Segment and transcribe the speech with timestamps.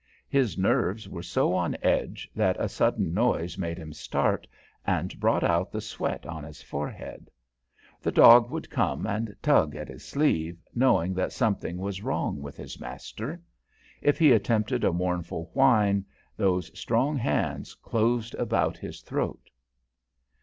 [0.29, 4.47] His nerves were so on edge that a sudden noise made him start
[4.83, 7.29] and brought out the sweat on his forehead.
[8.01, 12.57] The dog would come and tug at his sleeve, knowing that something was wrong with
[12.57, 13.39] his master.
[14.01, 16.05] If he attempted a mournful whine,
[16.35, 19.51] those strong hands closed about his throat.